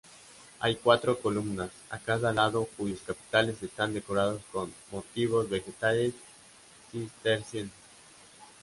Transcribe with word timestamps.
Hay 0.61 0.77
cuatro 0.77 1.19
columnas 1.19 1.69
a 1.91 1.99
cada 1.99 2.33
lado 2.33 2.67
cuyos 2.75 3.01
capiteles 3.05 3.61
están 3.61 3.93
decorados 3.93 4.41
con 4.51 4.73
motivos 4.91 5.47
vegetales 5.47 6.15
cistercienses. 6.91 7.69